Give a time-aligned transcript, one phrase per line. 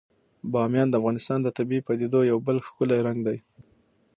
[0.51, 3.37] بامیان د افغانستان د طبیعي پدیدو یو بل ښکلی رنګ دی.